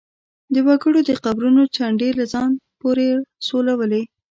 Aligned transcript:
وګړو 0.67 0.99
د 1.09 1.11
قبرونو 1.23 1.63
چنډې 1.75 2.09
له 2.19 2.25
ځان 2.33 2.49
پورې 2.81 3.07
سولولې. 3.47 4.03